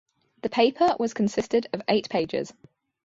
The 0.41 0.49
paper 0.49 0.95
was 0.99 1.13
consisted 1.13 1.67
of 1.73 1.83
eight 1.87 2.09
pages. 2.09 2.51